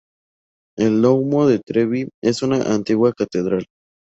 El 0.79 0.99
"duomo" 1.03 1.45
de 1.45 1.59
Trevi 1.59 2.09
es 2.23 2.41
una 2.41 2.73
antigua 2.73 3.13
catedral. 3.13 3.67